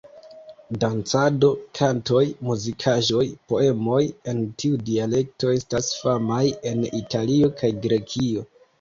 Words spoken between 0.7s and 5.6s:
Dancado, kantoj, muzikaĵoj, poemoj en tiu dialekto